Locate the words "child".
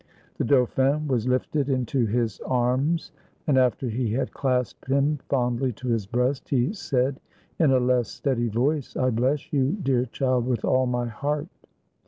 10.07-10.47